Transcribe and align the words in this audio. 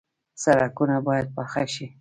سړکونه 0.43 0.95
باید 1.07 1.27
پاخه 1.35 1.63
شي 1.73 1.85